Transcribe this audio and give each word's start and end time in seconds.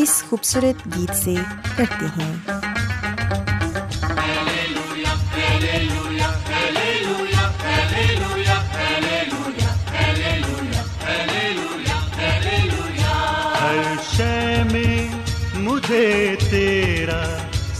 اس 0.00 0.22
خوبصورت 0.28 0.86
گیت 0.86 1.14
سے 1.14 1.34
کرتے 1.76 2.06
ہیں۔ 2.16 2.34
ہر 13.60 13.94
شے 14.16 14.62
میں 14.72 15.08
مجھے 15.54 16.36
تیرا 16.50 17.22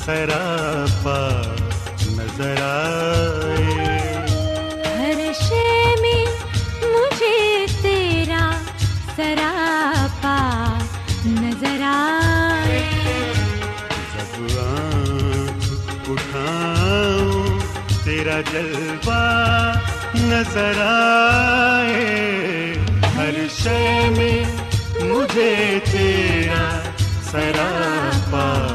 سرا 0.04 0.65
تیرا 18.36 18.40
جلوہ 18.52 19.72
نظر 20.22 20.80
آئے 20.82 22.74
ہر 23.16 23.34
شے 23.52 24.08
میں 24.16 24.44
مجھے 25.02 25.78
تیرا 25.84 26.64
سراپا 27.30 28.65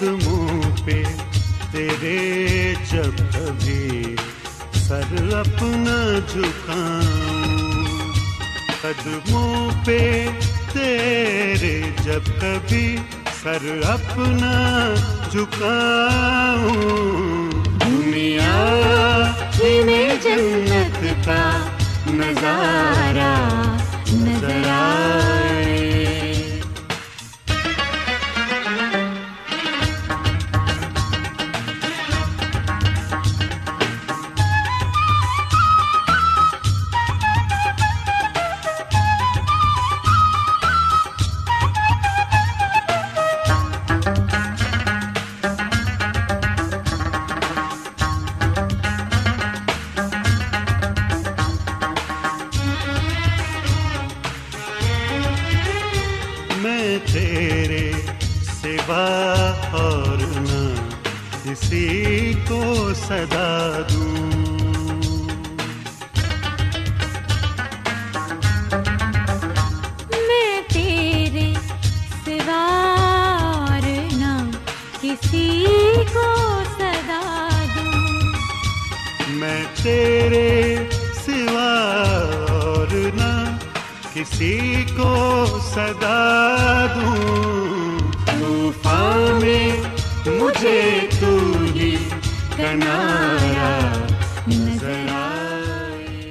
قدموں 0.00 0.62
پہ 0.84 1.02
تیرے 1.72 2.74
جب 2.90 3.18
کبھی 3.18 4.14
سر 4.74 5.34
اپنا 5.34 6.18
جھکاؤں۔ 6.32 7.96
قدموں 8.80 9.70
پہ 9.84 10.26
تیرے 10.72 11.80
جب 12.04 12.30
کبھی 12.40 12.96
سر 13.42 13.66
اپنا 13.86 14.54
جھکاؤں۔ 15.30 16.76
دنیا 17.86 19.32
میں 19.84 20.08
جنت 20.22 21.26
کا 21.26 21.66
نظارہ 22.06 23.34
نظر 24.12 25.27
کسی 62.48 62.54
کو 62.54 62.94
صدا 62.94 63.82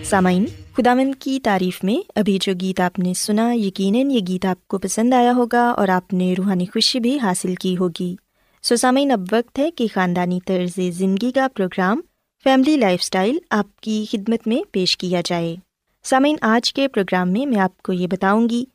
سامعین، 0.09 0.45
خداوند 0.77 1.15
کی 1.19 1.39
تعریف 1.44 1.83
میں 1.83 2.12
ابھی 2.15 2.38
جو 2.42 2.54
گیت 2.62 2.80
آپ 2.80 3.00
نے 3.00 3.13
سنا، 3.13 3.54
یقیناً 3.54 4.12
یہ 4.12 4.19
گیت 4.27 4.45
آپ 4.45 4.68
کو 4.68 4.77
پسند 4.77 5.13
آیا 5.13 5.33
ہوگا 5.36 5.69
اور 5.69 5.88
آپ 5.88 6.13
نے 6.13 6.33
روحانی 6.38 6.65
خوشی 6.65 7.00
بھی 7.00 7.19
حاصل 7.19 7.56
کی 7.56 7.77
ہوگی۔ 7.77 8.15
سو 8.63 8.75
سامعین، 8.75 9.12
اب 9.12 9.21
وقت 9.31 9.59
ہے 9.59 9.71
کہ 9.71 9.88
خاندانی 9.94 10.39
طرز 10.45 10.80
زندگی 10.89 11.31
کا 11.31 11.48
پروگرام 11.56 12.01
فیملی 12.44 12.77
لائف 12.77 13.00
اسٹائل 13.01 13.38
آپ 13.50 13.80
کی 13.80 14.06
خدمت 14.12 14.48
میں 14.48 14.69
پیش 14.71 14.98
کیا 14.98 15.21
جائے۔ 15.25 15.56
سامعین، 16.04 16.36
آج 16.42 16.74
کے 16.74 16.88
پروگرام 16.88 17.30
میں 17.30 17.45
میں 17.45 17.60
آپ 17.60 17.81
کو 17.81 17.94
یہ 17.94 18.07
بتاؤں 18.07 18.50
گی 18.50 18.65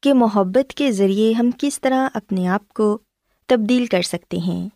کہ 0.00 0.14
محبت 0.14 0.74
کے 0.74 0.92
ذریعے 0.92 1.32
ہم 1.32 1.50
کس 1.58 1.80
طرح 1.80 2.08
اپنے 2.14 2.48
آپ 2.48 2.68
کو 2.68 2.98
تبدیل 3.46 3.86
کر 3.86 4.02
سکتے 4.02 4.36
ہیں۔ 4.36 4.68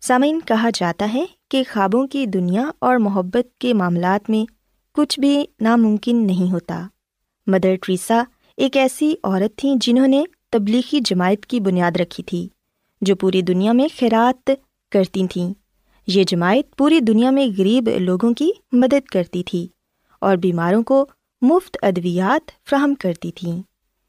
سامعین، 0.00 0.40
کہا 0.40 0.70
جاتا 0.74 1.10
ہے 1.14 1.24
کہ 1.50 1.62
خوابوں 1.72 2.06
کی 2.06 2.26
دنیا 2.26 2.70
اور 2.78 2.96
محبت 2.96 3.58
کے 3.58 3.74
معاملات 3.74 4.30
میں 4.30 4.55
کچھ 4.96 5.20
بھی 5.20 5.44
ناممکن 5.60 6.26
نہیں 6.26 6.52
ہوتا۔ 6.52 6.86
مدر 7.46 7.74
ٹریسا 7.82 8.22
ایک 8.56 8.76
ایسی 8.76 9.14
عورت 9.24 9.58
تھیں 9.58 9.76
جنہوں 9.80 10.06
نے 10.06 10.24
تبلیغی 10.50 11.00
جماعت 11.00 11.46
کی 11.46 11.60
بنیاد 11.60 11.96
رکھی 12.00 12.22
تھی، 12.22 12.48
جو 13.00 13.16
پوری 13.16 13.42
دنیا 13.42 13.72
میں 13.72 13.88
خیرات 13.98 14.50
کرتی 14.92 15.26
تھیں۔ 15.26 15.54
یہ 16.06 16.24
جماعت 16.24 16.76
پوری 16.76 17.00
دنیا 17.00 17.30
میں 17.30 17.46
غریب 17.58 17.88
لوگوں 17.98 18.34
کی 18.34 18.50
مدد 18.72 19.08
کرتی 19.08 19.42
تھی 19.42 19.68
اور 20.20 20.36
بیماروں 20.36 20.82
کو 20.82 21.06
مفت 21.42 21.76
ادویات 21.82 22.68
فراہم 22.68 22.94
کرتی 22.94 23.32
تھیں۔ 23.32 23.62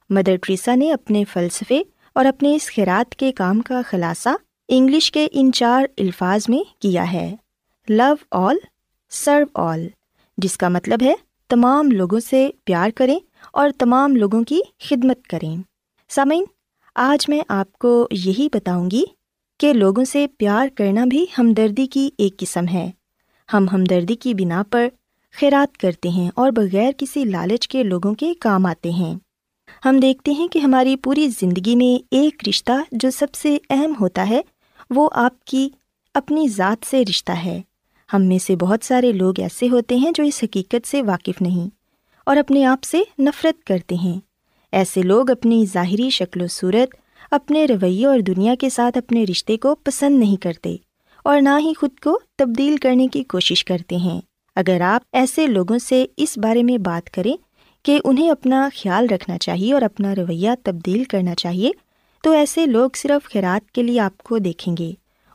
مدر 0.09 0.35
ٹریسا 0.35 0.75
نے 0.75 0.93
اپنے 0.93 1.23
فلسفے 1.23 1.81
اور 2.13 2.25
اپنے 2.25 2.55
اس 2.55 2.71
خیرات 2.75 3.15
کے 3.15 3.31
کام 3.31 3.61
کا 3.61 3.81
خلاصہ 3.85 4.29
انگلش 4.69 5.11
کے 5.11 5.27
ان 5.31 5.51
چار 5.51 5.83
الفاظ 5.97 6.41
میں 6.47 6.81
کیا 6.81 7.11
ہے۔ 7.11 7.35
لو 7.89 8.13
آل، 8.31 8.55
سرو 9.09 9.45
آل۔ 9.53 9.87
جس 10.37 10.57
کا 10.57 10.69
مطلب 10.69 11.03
ہے 11.03 11.13
تمام 11.47 11.91
لوگوں 11.91 12.19
سے 12.19 12.49
پیار 12.63 12.89
کریں 12.95 13.19
اور 13.53 13.69
تمام 13.77 14.15
لوگوں 14.15 14.43
کی 14.43 14.59
خدمت 14.79 15.27
کریں۔ 15.27 15.57
سامعین، 16.09 16.43
آج 16.95 17.29
میں 17.29 17.41
آپ 17.47 17.73
کو 17.73 18.07
یہی 18.11 18.47
بتاؤں 18.53 18.91
گی 18.91 19.03
کہ 19.59 19.73
لوگوں 19.73 20.03
سے 20.03 20.27
پیار 20.37 20.67
کرنا 20.75 21.05
بھی 21.05 21.25
ہمدردی 21.37 21.87
کی 21.87 22.09
ایک 22.17 22.37
قسم 22.37 22.65
ہے۔ 22.73 22.91
ہم 23.53 23.65
ہمدردی 23.73 24.15
کی 24.15 24.33
بنا 24.33 24.63
پر 24.71 24.87
خیرات 25.39 25.77
کرتے 25.77 26.09
ہیں 26.09 26.31
اور 26.35 26.51
بغیر 26.51 26.91
کسی 26.97 27.23
لالچ 27.23 27.67
کے 27.67 27.83
لوگوں 27.83 28.13
کے 28.13 28.33
کام 28.33 28.65
آتے 28.65 28.89
ہیں۔ 28.89 29.15
ہم 29.85 29.99
دیکھتے 29.99 30.31
ہیں 30.31 30.47
کہ 30.47 30.59
ہماری 30.59 30.95
پوری 30.95 31.27
زندگی 31.27 31.75
میں 31.75 32.07
ایک 32.11 32.43
رشتہ 32.49 32.71
جو 32.91 33.09
سب 33.09 33.27
سے 33.33 33.57
اہم 33.69 33.93
ہوتا 33.99 34.29
ہے، 34.29 34.41
وہ 34.89 35.09
آپ 35.13 35.45
کی 35.45 35.69
اپنی 36.13 36.47
ذات 36.47 36.85
سے 36.85 37.03
رشتہ 37.09 37.31
ہے۔ 37.31 37.61
ہم 38.13 38.25
میں 38.25 38.37
سے 38.37 38.55
بہت 38.55 38.85
سارے 38.85 39.11
لوگ 39.11 39.39
ایسے 39.39 39.69
ہوتے 39.69 39.95
ہیں 39.95 40.11
جو 40.15 40.23
اس 40.23 40.39
حقیقت 40.43 40.87
سے 40.87 41.01
واقف 41.03 41.41
نہیں 41.41 41.69
اور 42.25 42.37
اپنے 42.37 42.65
آپ 42.65 42.83
سے 42.83 43.01
نفرت 43.19 43.63
کرتے 43.63 43.95
ہیں۔ 43.95 44.19
ایسے 44.71 45.01
لوگ 45.01 45.29
اپنی 45.29 45.65
ظاہری 45.73 46.09
شکل 46.09 46.41
و 46.41 46.47
صورت، 46.47 46.95
اپنے 47.31 47.65
رویے 47.65 48.05
اور 48.05 48.19
دنیا 48.19 48.55
کے 48.59 48.69
ساتھ 48.69 48.97
اپنے 48.97 49.23
رشتے 49.23 49.57
کو 49.57 49.75
پسند 49.75 50.19
نہیں 50.19 50.35
کرتے 50.35 50.75
اور 51.23 51.41
نہ 51.41 51.49
ہی 51.59 51.73
خود 51.73 51.99
کو 51.99 52.19
تبدیل 52.37 52.77
کرنے 52.77 53.07
کی 53.07 53.23
کوشش 53.23 53.65
کرتے 53.65 53.95
ہیں۔ 53.95 54.21
اگر 54.55 54.81
آپ 54.81 55.01
ایسے 55.13 55.47
لوگوں 55.47 55.77
سے 55.77 56.05
اس 56.17 56.37
بارے 56.37 56.63
میں 56.63 56.77
بات 56.77 57.09
کریں 57.09 57.37
کہ 57.83 57.99
انہیں 58.03 58.31
اپنا 58.31 58.69
خیال 58.75 59.05
رکھنا 59.05 59.37
چاہیے 59.37 59.73
اور 59.73 59.81
اپنا 59.81 60.15
رویہ 60.15 60.49
تبدیل 60.63 61.03
کرنا 61.03 61.35
چاہیے، 61.35 61.71
تو 62.23 62.31
ایسے 62.31 62.65
لوگ 62.65 62.89
صرف 62.95 63.29
خیرات 63.29 63.71
کے 63.71 63.83
لیے 63.83 63.99
آپ 63.99 64.17
کو 64.17 64.37
دیکھیں 64.37 64.77
گے۔ 64.77 64.91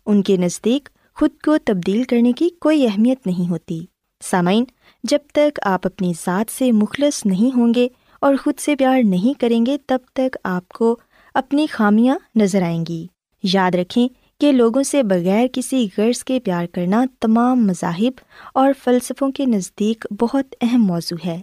ان 0.07 0.23
کے 0.23 0.37
نزدیک 0.37 0.89
خود 1.15 1.31
کو 1.45 1.59
تبدیل 1.65 2.05
کرنے 2.05 2.33
کی 2.33 2.49
کوئی 2.61 2.87
اہمیت 2.87 3.27
نہیں 3.27 3.51
ہوتی۔ 3.51 3.81
سامعین، 4.25 4.65
جب 5.05 5.19
تک 5.33 5.61
آپ 5.63 5.87
اپنی 5.87 6.13
ذات 6.25 6.53
سے 6.53 6.73
مخلص 6.73 7.27
نہیں 7.27 7.57
ہوں 7.57 7.75
گے 7.75 7.89
اور 8.21 8.35
خود 8.45 8.55
سے 8.59 8.77
پیار 8.77 9.01
نہیں 9.05 9.41
کریں 9.41 9.67
گے، 9.67 9.77
تب 9.87 9.99
تک 10.13 10.37
آپ 10.45 10.69
کو 10.69 10.97
اپنی 11.35 11.67
خامیاں 11.67 12.19
نظر 12.35 12.63
آئیں 12.63 12.85
گی۔ 12.89 13.07
یاد 13.43 13.75
رکھیں 13.75 14.09
کہ 14.41 14.53
لوگوں 14.53 14.83
سے 14.83 15.03
بغیر 15.03 15.47
کسی 15.53 15.89
غرض 15.99 16.25
کے 16.25 16.41
پیار 16.41 16.67
کرنا 16.67 17.05
تمام 17.21 17.67
مذاہب 17.67 18.21
اور 18.55 18.73
فلسفوں 18.85 19.31
کے 19.31 19.47
نزدیک 19.47 20.07
بہت 20.21 20.55
اہم 20.61 20.83
موضوع 20.83 21.27
ہے۔ 21.27 21.43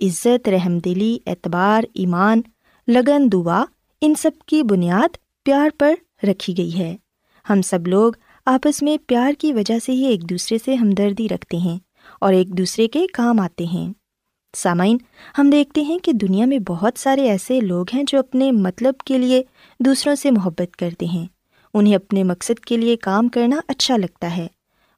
عزت، 0.00 0.48
رحم 0.48 0.78
دلی، 0.78 1.18
اعتبار، 1.26 1.82
ایمان، 1.94 2.40
لگن، 2.88 3.32
دعا، 3.32 3.64
ان 4.00 4.14
سب 4.14 4.30
کی 4.46 4.62
بنیاد 4.62 5.16
پیار 5.42 5.68
پر 5.78 5.94
رکھی 6.24 6.58
گئی 6.58 6.78
ہے۔ 6.78 6.96
ہم 7.50 7.62
سب 7.62 7.86
لوگ 7.86 8.12
آپس 8.46 8.82
میں 8.82 8.96
پیار 9.06 9.32
کی 9.38 9.52
وجہ 9.52 9.78
سے 9.78 9.92
ہی 9.92 10.04
ایک 10.04 10.30
دوسرے 10.30 10.58
سے 10.64 10.74
ہمدردی 10.74 11.28
رکھتے 11.28 11.56
ہیں 11.56 11.78
اور 12.20 12.32
ایک 12.32 12.48
دوسرے 12.48 12.88
کے 12.88 13.06
کام 13.12 13.40
آتے 13.40 13.64
ہیں۔ 13.64 13.92
سامعین، 14.56 14.96
ہم 15.38 15.50
دیکھتے 15.50 15.82
ہیں 15.82 15.98
کہ 15.98 16.12
دنیا 16.12 16.46
میں 16.46 16.58
بہت 16.58 16.98
سارے 16.98 17.28
ایسے 17.28 17.60
لوگ 17.60 17.86
ہیں 17.94 18.02
جو 18.06 18.18
اپنے 18.18 18.52
مطلب 18.52 18.94
کے 18.98 19.18
لیے 19.18 19.42
دوسروں 19.80 20.14
سے 20.14 20.30
محبت 20.30 20.76
کرتے 20.76 21.06
ہیں۔ 21.06 21.26
انہیں 21.74 21.94
اپنے 21.94 22.24
مقصد 22.24 22.60
کے 22.60 22.76
لیے 22.76 22.96
کام 22.96 23.28
کرنا 23.28 23.60
اچھا 23.68 23.96
لگتا 23.96 24.36
ہے 24.36 24.46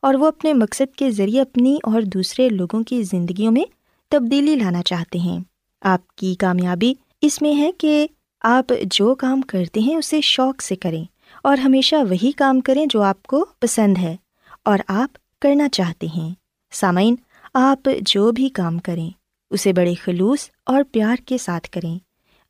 اور 0.03 0.15
وہ 0.15 0.27
اپنے 0.27 0.53
مقصد 0.53 0.97
کے 0.97 1.11
ذریعے 1.11 1.41
اپنی 1.41 1.79
اور 1.83 2.03
دوسرے 2.03 2.49
لوگوں 2.49 2.83
کی 2.83 3.03
زندگیوں 3.03 3.53
میں 3.53 3.65
تبدیلی 4.09 4.55
لانا 4.55 4.83
چاہتے 4.83 5.19
ہیں۔ 5.19 5.39
آپ 5.81 6.17
کی 6.17 6.35
کامیابی 6.35 6.95
اس 7.21 7.43
میں 7.43 7.55
ہے 7.55 7.71
کہ 7.79 8.07
آپ 8.41 8.73
جو 8.83 9.15
کام 9.15 9.41
کرتے 9.41 9.81
ہیں 9.81 9.97
اسے 9.97 10.21
شوق 10.21 10.63
سے 10.63 10.77
کریں۔ 10.77 11.05
اور 11.45 11.59
ہمیشہ 11.59 11.97
وہی 11.97 12.33
کام 12.33 12.61
کریں 12.61 12.87
جو 12.91 13.03
آپ 13.03 13.23
کو 13.23 13.47
پسند 13.61 13.99
ہے 13.99 14.17
اور 14.65 14.79
آپ 14.89 15.41
کرنا 15.41 15.69
چاہتے 15.69 16.07
ہیں۔ 16.07 16.35
سامعین، 16.73 17.15
آپ 17.55 17.89
جو 18.01 18.33
بھی 18.33 18.49
کام 18.49 18.79
کریں، 18.79 19.11
اسے 19.51 19.73
بڑے 19.73 19.95
خلوص 19.95 20.49
اور 20.67 20.83
پیار 20.93 21.17
کے 21.27 21.39
ساتھ 21.39 21.71
کریں۔ 21.71 21.99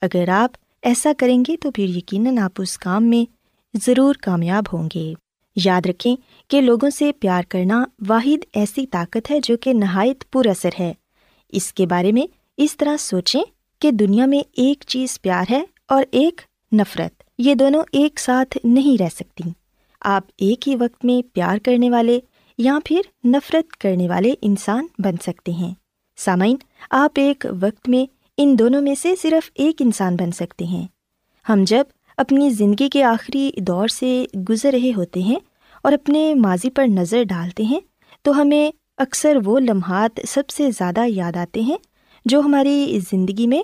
اگر 0.00 0.28
آپ 0.28 0.50
ایسا 0.82 1.12
کریں 1.18 1.44
گے 1.48 1.56
تو 1.56 1.70
پھر 1.70 1.88
یقیناً 1.88 2.38
آپ 2.38 2.52
اس 2.58 2.78
کام 2.78 3.04
میں 3.04 3.32
ضرور 3.86 4.14
کامیاب 4.14 4.64
ہوں 4.72 4.88
گے۔ 4.94 5.14
یاد 5.56 5.86
رکھیں 5.86 6.16
کہ 6.48 6.60
لوگوں 6.60 6.90
سے 6.90 7.12
پیار 7.12 7.42
کرنا 7.48 7.84
واحد 8.08 8.44
ایسی 8.52 8.86
طاقت 8.86 9.30
ہے 9.30 9.40
جو 9.40 9.56
کہ 9.56 9.72
نہایت 9.72 10.32
پر 10.32 10.46
اثر 10.46 10.70
ہے۔ 10.80 10.92
اس 11.48 11.72
کے 11.72 11.86
بارے 11.86 12.12
میں 12.12 12.26
اس 12.56 12.76
طرح 12.76 12.96
سوچیں 12.96 13.42
کہ 13.78 13.90
دنیا 13.90 14.26
میں 14.26 14.40
ایک 14.52 14.84
چیز 14.86 15.20
پیار 15.20 15.44
ہے 15.50 15.64
اور 15.88 16.04
ایک 16.10 16.40
نفرت۔ 16.72 17.13
یہ 17.38 17.54
دونوں 17.54 17.82
ایک 17.92 18.20
ساتھ 18.20 18.58
نہیں 18.64 19.02
رہ 19.02 19.08
سکتی۔ 19.14 19.50
آپ 20.00 20.22
ایک 20.38 20.68
ہی 20.68 20.76
وقت 20.76 21.04
میں 21.04 21.34
پیار 21.34 21.58
کرنے 21.58 21.90
والے 21.90 22.20
یا 22.58 22.78
پھر 22.84 23.00
نفرت 23.26 23.76
کرنے 23.76 24.08
والے 24.08 24.34
انسان 24.42 24.86
بن 24.98 25.14
سکتے 25.22 25.52
ہیں۔ 25.52 25.74
سامعین، 26.16 26.56
آپ 26.90 27.12
ایک 27.14 27.46
وقت 27.60 27.88
میں 27.88 28.12
ان 28.36 28.58
دونوں 28.58 28.82
میں 28.82 28.94
سے 28.94 29.14
صرف 29.22 29.50
ایک 29.54 29.76
انسان 29.80 30.16
بن 30.16 30.32
سکتے 30.32 30.64
ہیں۔ 30.64 30.86
ہم 31.48 31.64
جب 31.66 31.84
اپنی 32.16 32.50
زندگی 32.50 32.88
کے 32.88 33.04
آخری 33.04 33.50
دور 33.56 33.88
سے 33.88 34.24
گزر 34.48 34.70
رہے 34.72 34.92
ہوتے 34.96 35.20
ہیں 35.20 35.38
اور 35.82 35.92
اپنے 35.92 36.34
ماضی 36.34 36.70
پر 36.70 36.86
نظر 36.86 37.22
ڈالتے 37.22 37.62
ہیں، 37.62 37.80
تو 38.22 38.40
ہمیں 38.40 38.70
اکثر 38.98 39.38
وہ 39.44 39.60
لمحات 39.60 40.20
سب 40.28 40.48
سے 40.48 40.70
زیادہ 40.70 41.00
یاد 41.06 41.36
آتے 41.36 41.60
ہیں 41.60 41.76
جو 42.24 42.40
ہماری 42.40 42.98
زندگی 43.10 43.46
میں 43.46 43.62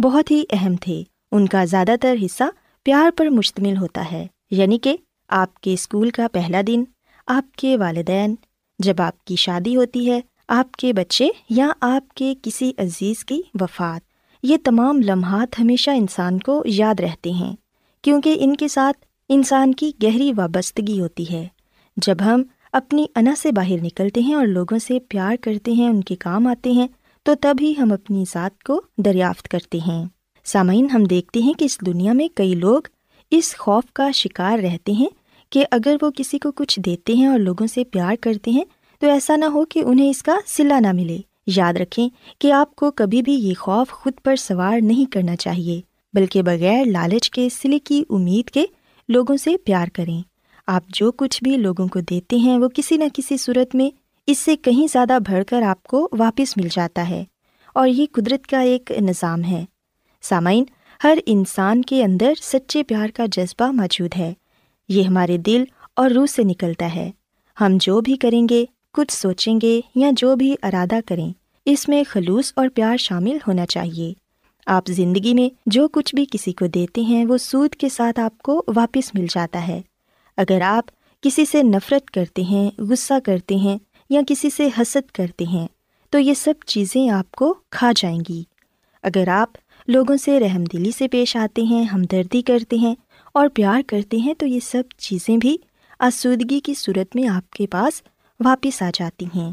بہت 0.00 0.30
ہی 0.30 0.44
اہم 0.50 0.76
تھے۔ 0.76 1.02
ان 1.32 1.48
کا 1.48 1.64
زیادہ 1.64 1.94
تر 2.00 2.16
حصہ 2.24 2.44
پیار 2.84 3.10
پر 3.16 3.26
مشتمل 3.26 3.76
ہوتا 3.76 4.12
ہے 4.12 4.26
یعنی 4.50 4.78
کہ 4.78 4.96
آپ 5.28 5.54
کے 5.54 5.72
اسکول 5.72 6.10
کا 6.10 6.26
پہلا 6.32 6.60
دن، 6.66 6.84
آپ 7.26 7.56
کے 7.56 7.76
والدین، 7.76 8.34
جب 8.78 8.94
آپ 8.98 9.24
کی 9.24 9.36
شادی 9.36 9.76
ہوتی 9.76 10.10
ہے، 10.10 10.20
آپ 10.48 10.72
کے 10.72 10.92
بچے 10.92 11.28
یا 11.50 11.68
آپ 11.80 12.14
کے 12.14 12.34
کسی 12.42 12.72
عزیز 12.78 13.24
کی 13.24 13.42
وفات۔ 13.60 14.00
یہ 14.42 14.56
تمام 14.64 15.00
لمحات 15.04 15.60
ہمیشہ 15.60 15.90
انسان 15.90 16.38
کو 16.38 16.62
یاد 16.66 17.00
رہتے 17.00 17.30
ہیں، 17.30 17.56
کیونکہ 18.02 18.36
ان 18.40 18.56
کے 18.56 18.68
ساتھ 18.68 19.06
انسان 19.28 19.74
کی 19.74 19.92
گہری 20.02 20.32
وابستگی 20.36 21.00
ہوتی 21.00 21.24
ہے۔ 21.30 21.48
جب 21.96 22.16
ہم 22.24 22.42
اپنی 22.72 23.06
انا 23.16 23.34
سے 23.38 23.52
باہر 23.52 23.82
نکلتے 23.82 24.20
ہیں 24.20 24.34
اور 24.34 24.46
لوگوں 24.46 24.78
سے 24.78 24.98
پیار 25.08 25.36
کرتے 25.40 25.72
ہیں، 25.72 25.88
ان 25.88 26.00
کے 26.00 26.16
کام 26.16 26.46
آتے 26.46 26.70
ہیں، 26.70 26.86
تو 27.22 27.34
تب 27.40 27.56
ہی 27.60 27.74
ہم 27.78 27.92
اپنی 27.92 28.24
ذات 28.32 28.62
کو 28.62 28.82
دریافت 28.96 29.48
کرتے 29.48 29.78
ہیں۔ 29.78 30.04
سامعین، 30.44 30.90
ہم 30.90 31.04
دیکھتے 31.04 31.40
ہیں 31.40 31.52
کہ 31.52 31.64
اس 31.64 31.80
دنیا 31.86 32.12
میں 32.12 32.28
کئی 32.34 32.54
لوگ 32.54 32.80
اس 33.30 33.56
خوف 33.58 33.84
کا 33.92 34.10
شکار 34.10 34.58
رہتے 34.58 34.92
ہیں 34.92 35.08
کہ 35.50 35.66
اگر 35.70 35.96
وہ 36.02 36.10
کسی 36.10 36.38
کو 36.38 36.52
کچھ 36.52 36.80
دیتے 36.80 37.12
ہیں 37.12 37.26
اور 37.26 37.38
لوگوں 37.38 37.66
سے 37.66 37.84
پیار 37.84 38.14
کرتے 38.20 38.50
ہیں، 38.50 38.64
تو 39.00 39.10
ایسا 39.10 39.36
نہ 39.36 39.44
ہو 39.44 39.64
کہ 39.64 39.82
انہیں 39.86 40.10
اس 40.10 40.22
کا 40.22 40.38
صلہ 40.46 40.74
نہ 40.74 40.92
ملے۔ 40.92 41.18
یاد 41.46 41.74
رکھیں 41.74 42.08
کہ 42.38 42.52
آپ 42.52 42.76
کو 42.76 42.90
کبھی 42.90 43.22
بھی 43.22 43.32
یہ 43.32 43.54
خوف 43.58 43.90
خود 43.90 44.12
پر 44.24 44.36
سوار 44.36 44.78
نہیں 44.80 45.12
کرنا 45.12 45.36
چاہیے، 45.36 45.80
بلکہ 46.12 46.42
بغیر 46.42 46.84
لالچ 46.84 47.30
کے 47.30 47.48
سلے 47.48 47.78
کی 47.78 48.04
امید 48.10 48.50
کے 48.50 48.64
لوگوں 49.08 49.36
سے 49.36 49.56
پیار 49.64 49.86
کریں۔ 49.92 50.22
آپ 50.66 50.82
جو 50.88 51.12
کچھ 51.12 51.44
بھی 51.44 51.56
لوگوں 51.56 51.88
کو 51.88 52.00
دیتے 52.00 52.36
ہیں، 52.36 52.58
وہ 52.58 52.68
کسی 52.74 52.96
نہ 52.96 53.04
کسی 53.14 53.36
صورت 53.36 53.74
میں 53.74 53.90
اس 54.26 54.38
سے 54.38 54.56
کہیں 54.56 54.86
زیادہ 54.92 55.18
بڑھ 55.28 55.44
کر 55.44 55.62
آپ 55.62 55.82
کو 55.82 56.08
واپس 56.18 56.56
مل 56.56 56.68
جاتا 56.70 57.08
ہے۔ 57.08 57.24
اور 57.74 57.88
یہ 57.88 58.06
قدرت 58.12 58.46
کا 58.46 58.60
ایک 58.60 58.92
نظام 59.00 59.44
ہے۔ 59.44 59.64
سامعین، 60.24 60.64
ہر 61.04 61.18
انسان 61.26 61.82
کے 61.82 62.04
اندر 62.04 62.32
سچے 62.42 62.82
پیار 62.82 63.08
کا 63.08 63.26
جذبہ 63.32 63.70
موجود 63.70 64.10
ہے۔ 64.18 64.32
یہ 64.88 65.02
ہمارے 65.02 65.38
دل 65.38 65.64
اور 65.96 66.10
روح 66.10 66.26
سے 66.26 66.42
نکلتا 66.42 66.94
ہے۔ 66.94 67.10
ہم 67.60 67.76
جو 67.80 68.00
بھی 68.00 68.16
کریں 68.16 68.48
گے، 68.50 68.64
کچھ 68.92 69.12
سوچیں 69.12 69.54
گے 69.62 69.80
یا 69.94 70.10
جو 70.16 70.36
بھی 70.36 70.54
ارادہ 70.62 71.00
کریں، 71.06 71.32
اس 71.64 71.88
میں 71.88 72.04
خلوص 72.08 72.52
اور 72.56 72.68
پیار 72.74 72.96
شامل 72.96 73.38
ہونا 73.48 73.66
چاہیے۔ 73.66 74.12
آپ 74.66 74.86
زندگی 74.86 75.34
میں 75.34 75.54
جو 75.66 75.88
کچھ 75.88 76.14
بھی 76.14 76.26
کسی 76.32 76.52
کو 76.52 76.66
دیتے 76.66 77.00
ہیں، 77.00 77.24
وہ 77.24 77.36
سود 77.36 77.74
کے 77.74 77.88
ساتھ 77.88 78.20
آپ 78.20 78.38
کو 78.38 78.64
واپس 78.76 79.14
مل 79.14 79.26
جاتا 79.30 79.68
ہے۔ 79.68 79.80
اگر 80.36 80.60
آپ 80.60 80.84
کسی 81.22 81.44
سے 81.44 81.62
نفرت 81.62 82.10
کرتے 82.10 82.42
ہیں، 82.42 82.70
غصہ 82.78 83.14
کرتے 83.24 83.54
ہیں 83.54 83.78
یا 84.10 84.20
کسی 84.28 84.50
سے 84.50 84.68
حسد 84.80 85.10
کرتے 85.10 85.44
ہیں، 85.44 85.68
تو 86.10 86.18
یہ 86.18 86.34
سب 86.34 86.54
چیزیں 86.66 87.08
آپ 87.08 87.32
کو 87.32 87.54
کھا 87.70 87.92
جائیں 87.96 88.20
گی۔ 88.28 88.42
اگر 89.02 89.28
آپ 89.28 89.48
لوگوں 89.88 90.16
سے 90.16 90.40
رحم 90.40 90.64
دلی 90.64 90.90
سے 90.98 91.08
پیش 91.08 91.36
آتے 91.36 91.62
ہیں، 91.62 91.84
ہمدردی 91.84 92.42
کرتے 92.42 92.76
ہیں 92.76 92.94
اور 93.34 93.48
پیار 93.54 93.80
کرتے 93.86 94.16
ہیں، 94.16 94.34
تو 94.34 94.46
یہ 94.46 94.60
سب 94.60 94.82
چیزیں 94.98 95.36
بھی 95.36 95.56
آسودگی 95.98 96.60
کی 96.60 96.74
صورت 96.74 97.16
میں 97.16 97.28
آپ 97.28 97.50
کے 97.50 97.66
پاس 97.66 98.02
واپس 98.44 98.82
آ 98.82 98.90
جاتی 98.94 99.26
ہیں۔ 99.36 99.50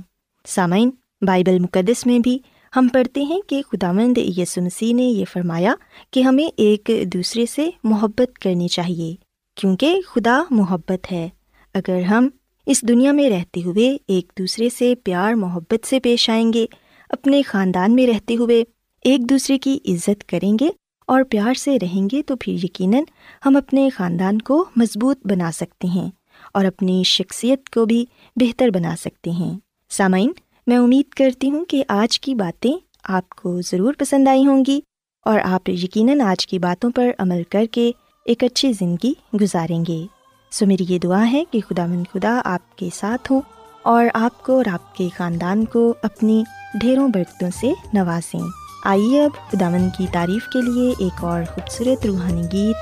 سامعین، 0.47 0.89
بائبل 1.21 1.59
مقدس 1.59 2.05
میں 2.05 2.19
بھی 2.19 2.37
ہم 2.75 2.87
پڑھتے 2.93 3.21
ہیں 3.21 3.41
کہ 3.47 3.61
خداوند 3.71 4.17
یسو 4.17 4.61
مسیح 4.61 4.93
نے 4.93 5.03
یہ 5.03 5.25
فرمایا 5.33 5.73
کہ 6.11 6.19
ہمیں 6.19 6.47
ایک 6.57 6.89
دوسرے 7.13 7.45
سے 7.45 7.69
محبت 7.83 8.39
کرنی 8.39 8.67
چاہیے، 8.67 9.15
کیونکہ 9.57 10.01
خدا 10.07 10.41
محبت 10.49 11.11
ہے۔ 11.11 11.29
اگر 11.73 12.01
ہم 12.01 12.29
اس 12.65 12.81
دنیا 12.81 13.11
میں 13.11 13.29
رہتے 13.29 13.61
ہوئے 13.61 13.97
ایک 14.07 14.31
دوسرے 14.39 14.69
سے 14.69 14.93
پیار 15.03 15.33
محبت 15.33 15.87
سے 15.87 15.99
پیش 15.99 16.29
آئیں 16.29 16.53
گے، 16.53 16.65
اپنے 17.09 17.41
خاندان 17.41 17.95
میں 17.95 18.07
رہتے 18.07 18.35
ہوئے 18.35 18.63
ایک 19.01 19.29
دوسرے 19.29 19.57
کی 19.57 19.79
عزت 19.85 20.29
کریں 20.29 20.57
گے 20.59 20.69
اور 21.07 21.23
پیار 21.29 21.53
سے 21.53 21.77
رہیں 21.81 22.09
گے 22.11 22.23
تو 22.23 22.35
پھر 22.35 22.53
یقیناً 22.53 23.03
ہم 23.45 23.55
اپنے 23.55 23.89
خاندان 23.89 24.39
کو 24.39 24.65
مضبوط 24.75 25.19
بنا 25.25 25.51
سکتے 25.51 25.87
ہیں 25.87 26.09
اور 26.53 26.65
اپنی 26.65 27.03
شخصیت 27.03 27.69
کو 27.69 27.85
بھی 27.85 28.05
بہتر 28.35 28.69
بنا 28.69 28.95
سکتے 28.99 29.31
ہیں۔ 29.31 29.59
سامعین، 29.89 30.31
میں 30.67 30.77
امید 30.77 31.09
کرتی 31.09 31.51
ہوں 31.51 31.65
کہ 31.65 31.83
آج 31.87 32.19
کی 32.19 32.35
باتیں 32.35 32.71
آپ 33.03 33.29
کو 33.29 33.61
ضرور 33.61 33.93
پسند 33.97 34.27
آئی 34.27 34.45
ہوں 34.45 34.63
گی 34.67 34.79
اور 35.25 35.39
آپ 35.43 35.69
یقیناً 35.69 36.21
آج 36.21 36.47
کی 36.47 36.59
باتوں 36.59 36.91
پر 36.95 37.09
عمل 37.19 37.43
کر 37.49 37.65
کے 37.71 37.91
ایک 38.25 38.43
اچھی 38.43 38.73
زندگی 38.73 39.13
گزاریں 39.41 39.85
گے۔ 39.87 40.05
سو 40.51 40.65
میری 40.65 40.85
یہ 40.89 40.99
دعا 40.99 41.31
ہے 41.31 41.43
کہ 41.51 41.59
خدا 41.69 41.85
من 41.85 42.03
خدا 42.13 42.41
آپ 42.45 42.77
کے 42.77 42.89
ساتھ 42.93 43.31
ہوں 43.31 43.41
اور 43.81 44.05
آپ 44.13 44.43
کو 44.43 44.57
اور 44.57 44.65
آپ 44.71 44.95
کے 44.95 45.09
خاندان 45.17 45.65
کو 45.65 45.93
اپنی 46.03 46.43
ڈھیروں 46.81 47.09
برکتوں 47.09 47.49
سے 47.59 47.71
نوازیں۔ 47.93 48.70
آئیے 48.83 49.23
اب 49.23 49.51
خداون 49.51 49.89
کی 49.97 50.07
تعریف 50.11 50.47
کے 50.47 50.61
لیے 50.61 50.93
ایک 50.99 51.23
اور 51.23 51.41
خوبصورت 51.53 52.05
روحانی 52.05 52.41
گیت 52.51 52.75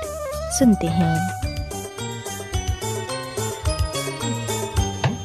سنتے 0.58 0.88
ہیں۔ 0.88 1.16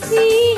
نصیب 0.02 0.57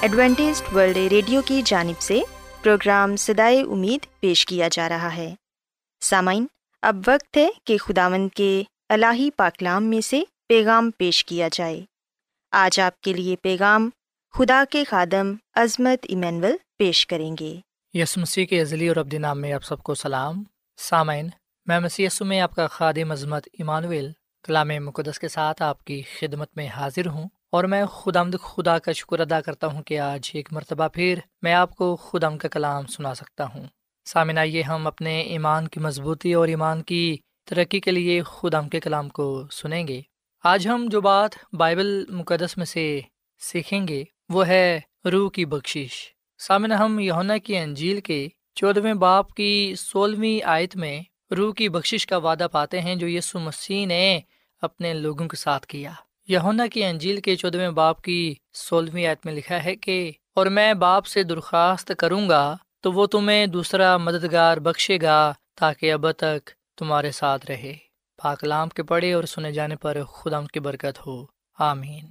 Adventist 0.00 0.76
world 0.76 0.96
radio 0.96 1.42
کی 1.42 1.62
جانب 1.64 2.00
سے 2.00 2.20
پروگرام 2.62 3.16
سدائے 3.16 3.60
امید 3.60 4.20
پیش 4.20 4.46
کیا 4.46 4.68
جا 4.72 4.88
رہا 4.88 5.16
ہے۔ 5.16 5.34
سامعین، 6.00 6.46
اب 6.82 6.96
وقت 7.06 7.36
ہے 7.36 7.48
کہ 7.64 7.78
خداوند 7.78 8.28
کے 8.34 8.62
الہی 8.88 9.30
پاکلام 9.30 9.84
میں 9.84 10.00
سے 10.00 10.22
پیغام 10.48 10.90
پیش 10.90 11.24
کیا 11.24 11.48
جائے۔ 11.52 11.80
آج 12.50 12.80
آپ 12.80 13.00
کے 13.00 13.12
لیے 13.12 13.36
پیغام 13.36 13.90
خدا 14.32 14.64
کے 14.70 14.84
خادم 14.84 15.34
عظمت 15.54 15.98
ایمینول 16.02 16.56
پیش 16.78 17.06
کریں 17.06 17.36
گے۔ 17.40 17.60
یس 17.94 18.16
مسیح 18.16 18.46
کے 18.46 18.62
عزلی 18.62 18.88
اور 18.88 18.96
ابدی 18.96 19.18
نام 19.18 19.40
میں 19.40 19.52
آپ 19.52 19.64
سب 19.64 19.82
کو 19.82 19.94
سلام۔ 19.94 20.44
سامعین، 20.76 21.28
میں 21.66 21.80
مسی 21.80 22.06
میں 22.20 22.40
آپ 22.40 22.54
کا 22.54 22.66
خادم 22.66 23.10
عظمت 23.10 23.48
ایمانویل 23.52 24.10
کلام 24.44 24.68
مقدس 24.68 25.18
کے 25.18 25.28
ساتھ 25.28 25.62
آپ 25.62 25.84
کی 25.84 26.02
خدمت 26.20 26.48
میں 26.56 26.68
حاضر 26.68 27.06
ہوں۔ 27.06 27.28
اور 27.50 27.64
میں 27.64 27.86
خدا 27.86 28.22
خدا 28.42 28.78
کا 28.78 28.92
شکر 28.92 29.20
ادا 29.20 29.40
کرتا 29.40 29.66
ہوں 29.66 29.82
کہ 29.82 29.98
آج 29.98 30.30
ایک 30.34 30.52
مرتبہ 30.52 30.88
پھر 30.88 31.18
میں 31.42 31.54
آپ 31.54 31.76
کو 31.76 31.96
خدم 31.96 32.38
کا 32.38 32.48
کلام 32.48 32.86
سنا 32.86 33.14
سکتا 33.14 33.44
ہوں۔ 33.54 33.64
سامن 34.04 34.38
آئیے 34.38 34.62
ہم 34.62 34.86
اپنے 34.86 35.20
ایمان 35.20 35.68
کی 35.68 35.80
مضبوطی 35.80 36.34
اور 36.34 36.48
ایمان 36.48 36.82
کی 36.82 37.16
ترقی 37.46 37.80
کے 37.80 37.90
لیے 37.90 38.22
خدم 38.22 38.68
کے 38.68 38.80
کلام 38.80 39.08
کو 39.08 39.46
سنیں 39.52 39.88
گے۔ 39.88 40.00
آج 40.44 40.68
ہم 40.68 40.86
جو 40.90 41.00
بات 41.00 41.30
بائبل 41.54 42.04
مقدس 42.08 42.56
میں 42.56 42.66
سے 42.66 43.00
سیکھیں 43.38 43.88
گے 43.88 44.04
وہ 44.28 44.46
ہے 44.46 44.80
روح 45.04 45.30
کی 45.30 45.44
بخشش۔ 45.44 46.08
سامن 46.38 46.72
ہم 46.72 46.98
یونا 46.98 47.38
کی 47.38 47.56
انجیل 47.56 48.00
کے 48.00 48.28
چودھویں 48.54 48.94
باپ 48.94 49.32
کی 49.32 49.74
سولہویں 49.78 50.46
آیت 50.46 50.76
میں 50.76 51.02
روح 51.34 51.52
کی 51.52 51.68
بخشش 51.68 52.06
کا 52.06 52.16
وعدہ 52.16 52.46
پاتے 52.52 52.80
ہیں 52.80 52.94
جو 52.94 53.08
یسو 53.08 53.38
مسیح 53.38 53.86
نے 53.86 54.20
اپنے 54.62 54.94
لوگوں 54.94 55.28
کے 55.28 55.36
ساتھ 55.36 55.66
کیا۔ 55.66 55.92
یونا 56.30 56.66
کی 56.66 56.84
انجیل 56.84 57.20
کے 57.20 57.36
چودھویں 57.36 57.70
باپ 57.70 58.02
کی 58.02 58.34
سولہویں 58.52 59.06
آیت 59.06 59.26
میں 59.26 59.32
لکھا 59.32 59.64
ہے 59.64 59.76
کہ، 59.76 60.12
اور 60.34 60.46
میں 60.46 60.74
باپ 60.74 61.06
سے 61.06 61.22
درخواست 61.22 61.92
کروں 61.98 62.28
گا 62.28 62.56
تو 62.80 62.92
وہ 62.92 63.06
تمہیں 63.06 63.46
دوسرا 63.46 63.96
مددگار 63.96 64.56
بخشے 64.56 64.98
گا 65.02 65.32
تاکہ 65.56 65.92
اب 65.92 66.12
تک 66.12 66.50
تمہارے 66.76 67.10
ساتھ 67.10 67.46
رہے۔ 67.46 67.74
پاکلام 68.22 68.68
کے 68.68 68.82
پڑھے 68.82 69.12
اور 69.12 69.24
سنے 69.24 69.52
جانے 69.52 69.76
پر 69.76 70.02
خدا 70.04 70.40
کی 70.52 70.60
برکت 70.60 71.06
ہو۔ 71.06 71.24
آمین۔ 71.58 72.06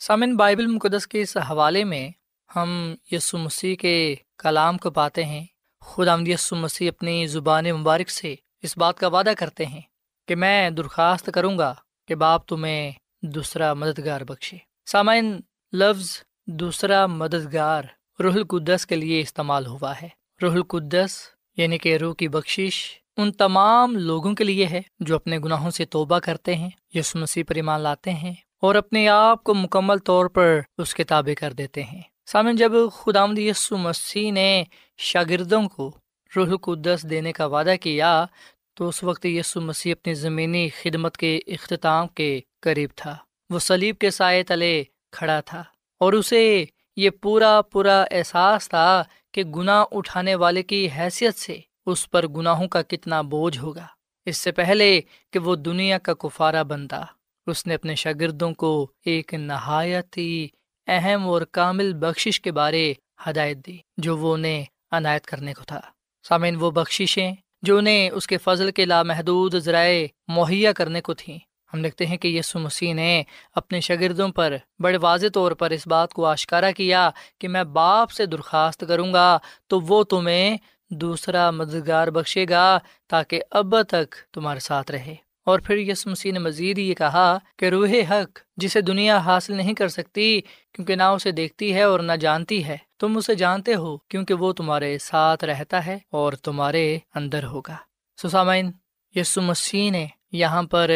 سامن 0.00 0.36
بائبل 0.36 0.66
مقدس 0.66 1.06
کے 1.06 1.22
اس 1.22 1.36
حوالے 1.36 1.84
میں 1.84 2.08
ہم 2.56 2.94
یسو 3.12 3.38
مسیح 3.38 3.76
کے 3.76 4.14
کلام 4.38 4.78
کو 4.78 4.90
پاتے 4.90 5.24
ہیں۔ 5.24 5.44
خدا 5.80 6.16
یسو 6.26 6.56
مسیح 6.56 6.88
اپنی 6.88 7.26
زبان 7.26 7.70
مبارک 7.70 8.10
سے 8.10 8.34
اس 8.62 8.78
بات 8.78 8.98
کا 8.98 9.08
وعدہ 9.08 9.32
کرتے 9.38 9.66
ہیں 9.66 9.80
کہ 10.28 10.34
میں 10.34 10.70
درخواست 10.70 11.30
کروں 11.34 11.58
گا 11.58 11.74
کہ 12.08 12.14
باپ 12.14 12.46
تمہیں 12.48 12.92
دوسرا 13.22 13.74
مددگار 13.74 14.20
بخشے۔ 14.20 14.56
سامعین، 14.86 15.40
لفظ 15.72 16.22
دوسرا 16.46 17.06
مددگار 17.06 17.82
روح 18.22 18.34
القدس 18.34 18.86
کے 18.86 18.96
لیے 18.96 19.20
استعمال 19.20 19.66
ہوا 19.66 19.92
ہے۔ 20.02 20.08
روح 20.42 20.52
القدس 20.52 21.16
یعنی 21.56 21.78
کہ 21.78 21.96
روح 21.96 22.14
کی 22.14 22.28
بخشش 22.28 22.90
ان 23.16 23.32
تمام 23.32 23.96
لوگوں 23.96 24.34
کے 24.34 24.44
لیے 24.44 24.66
ہے 24.66 24.82
جو 25.00 25.16
اپنے 25.16 25.38
گناہوں 25.38 25.70
سے 25.70 25.84
توبہ 25.84 26.18
کرتے 26.18 26.56
ہیں 26.56 26.70
یس 26.94 27.14
مسیح 27.14 27.42
پر 27.48 27.54
ایمان 27.54 27.80
لاتے 27.80 28.10
ہیں 28.10 28.34
اور 28.62 28.74
اپنے 28.74 29.08
آپ 29.08 29.44
کو 29.44 29.54
مکمل 29.54 29.98
طور 29.98 30.26
پر 30.26 30.60
اس 30.78 30.94
کے 30.94 31.04
تابع 31.04 31.40
کر 31.40 31.52
دیتے 31.52 31.82
ہیں۔ 31.82 32.02
سامن 32.26 32.56
جب 32.56 32.72
خدا 32.92 33.26
یسو 33.40 33.76
مسیح 33.76 34.32
نے 34.32 34.64
شاگردوں 34.98 35.68
کو 35.68 35.96
روح 36.36 36.46
القدس 36.46 37.06
دینے 37.10 37.32
کا 37.32 37.46
وعدہ 37.46 37.74
کیا 37.80 38.26
تو 38.74 38.88
اس 38.88 39.02
وقت 39.02 39.26
یسو 39.26 39.60
مسیح 39.60 39.92
اپنی 39.92 40.14
زمینی 40.14 40.68
خدمت 40.68 41.16
کے 41.16 41.40
اختتام 41.46 42.08
کے 42.08 42.40
قریب 42.60 42.90
تھا۔ 42.96 43.16
وہ 43.50 43.58
سلیب 43.58 43.98
کے 43.98 44.10
سائے 44.10 44.42
تلے 44.42 44.84
کھڑا 45.12 45.40
تھا 45.40 45.64
اور 46.00 46.12
اسے 46.12 46.64
یہ 46.96 47.10
پورا 47.10 47.62
پورا 47.62 48.04
احساس 48.10 48.68
تھا 48.68 49.02
کہ 49.32 49.44
گناہ 49.44 49.84
اٹھانے 49.92 50.34
والے 50.34 50.62
کی 50.62 50.88
حیثیت 50.98 51.34
سے 51.34 51.60
اس 51.86 52.10
پر 52.10 52.26
گناہوں 52.26 52.68
کا 52.68 52.82
کتنا 52.82 53.20
بوجھ 53.20 53.58
ہوگا۔ 53.58 53.86
اس 54.26 54.36
سے 54.36 54.52
پہلے 54.52 55.00
کہ 55.32 55.38
وہ 55.38 55.56
دنیا 55.56 55.98
کا 55.98 56.14
کفارہ 56.14 56.64
بنتا، 56.64 57.04
اس 57.46 57.66
نے 57.66 57.74
اپنے 57.74 57.94
شاگردوں 57.94 58.54
کو 58.54 58.92
ایک 59.04 59.34
نہایت 59.34 60.18
ہی 60.18 60.48
اہم 60.86 61.28
اور 61.28 61.42
کامل 61.42 61.92
بخشش 61.94 62.40
کے 62.40 62.52
بارے 62.52 62.94
ہدایت 63.26 63.56
دی، 63.66 63.78
جو 63.96 64.16
وہ 64.16 64.34
انہیں 64.34 64.64
عنایت 64.92 65.26
کرنے 65.26 65.54
کو 65.54 65.64
تھا۔ 65.64 65.80
سامعین، 66.28 66.56
وہ 66.56 66.70
بخشیں 66.70 67.32
جو 67.62 67.78
انہیں 67.78 68.10
اس 68.10 68.26
کے 68.26 68.38
فضل 68.38 68.70
کے 68.70 68.84
لامحدود 68.84 69.54
ذرائع 69.54 70.06
مہیا 70.28 70.72
کرنے 70.72 71.00
کو 71.00 71.14
تھیں۔ 71.14 71.38
ہم 71.74 71.82
دیکھتے 71.82 72.06
ہیں 72.06 72.16
کہ 72.16 72.28
یسو 72.28 72.58
مسیح 72.58 72.94
نے 72.94 73.22
اپنے 73.54 73.80
شاگردوں 73.80 74.28
پر 74.28 74.56
بڑے 74.78 74.96
واضح 74.96 75.26
طور 75.34 75.52
پر 75.52 75.70
اس 75.70 75.86
بات 75.86 76.12
کو 76.12 76.26
آشکارا 76.26 76.70
کیا 76.70 77.10
کہ 77.38 77.48
میں 77.48 77.64
باپ 77.64 78.10
سے 78.10 78.26
درخواست 78.26 78.84
کروں 78.88 79.12
گا 79.12 79.38
تو 79.66 79.80
وہ 79.80 80.04
تمہیں 80.04 80.56
دوسرا 80.90 81.50
مددگار 81.50 82.08
بخشے 82.08 82.46
گا 82.48 82.78
تاکہ 83.08 83.42
اب 83.50 83.82
تک 83.82 84.14
تمہارے 84.32 84.60
ساتھ 84.60 84.90
رہے۔ 84.90 85.14
اور 85.44 85.58
پھر 85.58 85.76
یس 85.76 86.06
مسیح 86.06 86.32
نے 86.32 86.38
مزید 86.38 86.78
یہ 86.78 86.94
کہا 86.94 87.38
کہ 87.58 87.68
روح 87.68 87.90
حق 88.10 88.38
جسے 88.56 88.80
دنیا 88.80 89.16
حاصل 89.18 89.54
نہیں 89.54 89.74
کر 89.74 89.88
سکتی 89.88 90.40
کیونکہ 90.72 90.96
نہ 90.96 91.02
اسے 91.02 91.30
دیکھتی 91.30 91.74
ہے 91.74 91.82
اور 91.82 92.00
نہ 92.00 92.12
جانتی 92.12 92.64
ہے، 92.64 92.76
تم 92.98 93.16
اسے 93.16 93.34
جانتے 93.34 93.74
ہو 93.74 93.96
کیونکہ 93.98 94.34
وہ 94.34 94.52
تمہارے 94.52 94.98
ساتھ 94.98 95.44
رہتا 95.44 95.86
ہے 95.86 95.98
اور 96.10 96.32
تمہارے 96.32 96.98
اندر 97.14 97.44
ہوگا۔ 97.44 97.76
سسامین 98.22 98.70
یسو 99.14 99.42
مسیح 99.42 99.90
نے 99.90 100.06
یہاں 100.32 100.62
پر 100.62 100.90